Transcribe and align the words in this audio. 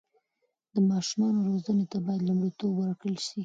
د 0.73 0.75
ماشومانو 0.91 1.39
روزنې 1.49 1.85
ته 1.91 1.97
باید 2.05 2.21
لومړیتوب 2.29 2.71
ورکړل 2.77 3.17
سي. 3.27 3.37